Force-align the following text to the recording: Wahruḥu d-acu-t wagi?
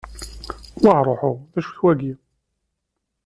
Wahruḥu 0.83 1.31
d-acu-t 1.53 1.77
wagi? 1.83 2.13